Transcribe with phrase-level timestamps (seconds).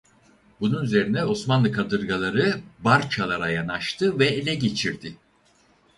[0.61, 5.17] Bunun üzerine Osmanlı kadırgaları barçalara yanaştı ve ele geçirdi.